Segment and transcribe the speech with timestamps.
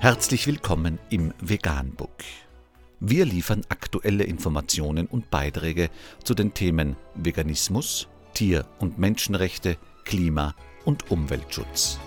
[0.00, 2.22] Herzlich willkommen im Veganbook.
[3.00, 5.90] Wir liefern aktuelle Informationen und Beiträge
[6.22, 10.54] zu den Themen Veganismus, Tier- und Menschenrechte, Klima-
[10.84, 11.98] und Umweltschutz.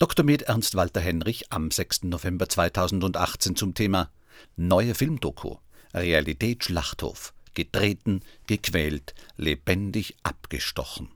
[0.00, 0.24] Dr.
[0.24, 2.02] Med Ernst Walter Henrich am 6.
[2.04, 4.10] November 2018 zum Thema
[4.56, 5.58] Neue Filmdoku
[5.94, 11.08] Realität Schlachthof getreten, gequält, lebendig abgestochen.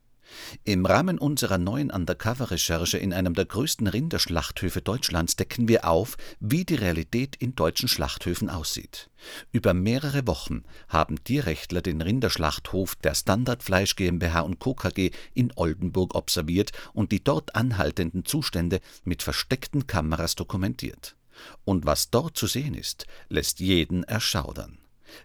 [0.65, 6.65] Im Rahmen unserer neuen Undercover-Recherche in einem der größten Rinderschlachthöfe Deutschlands decken wir auf, wie
[6.65, 9.11] die Realität in deutschen Schlachthöfen aussieht.
[9.53, 14.75] Über mehrere Wochen haben Tierrechtler den Rinderschlachthof der Standardfleisch GmbH und Co.
[14.75, 21.17] KG in Oldenburg observiert und die dort anhaltenden Zustände mit versteckten Kameras dokumentiert.
[21.65, 24.79] Und was dort zu sehen ist, lässt jeden erschaudern.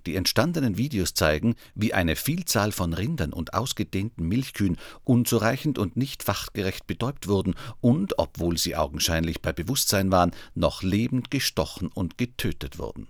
[0.05, 6.23] Die entstandenen Videos zeigen, wie eine Vielzahl von Rindern und ausgedehnten Milchkühen unzureichend und nicht
[6.23, 12.79] fachgerecht betäubt wurden und, obwohl sie augenscheinlich bei Bewusstsein waren, noch lebend gestochen und getötet
[12.79, 13.07] wurden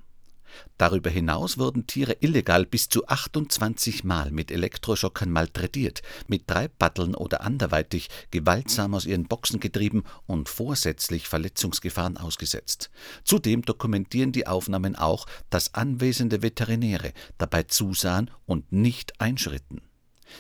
[0.78, 7.42] Darüber hinaus wurden Tiere illegal bis zu 28 Mal mit Elektroschockern malträtiert, mit Treibbatteln oder
[7.42, 12.90] anderweitig gewaltsam aus ihren Boxen getrieben und vorsätzlich Verletzungsgefahren ausgesetzt.
[13.24, 19.82] Zudem dokumentieren die Aufnahmen auch, dass anwesende Veterinäre dabei zusahen und nicht einschritten.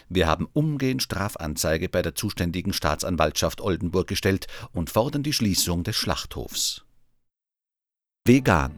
[0.09, 5.95] Wir haben umgehend Strafanzeige bei der zuständigen Staatsanwaltschaft Oldenburg gestellt und fordern die Schließung des
[5.95, 6.83] Schlachthofs.
[8.25, 8.77] Vegan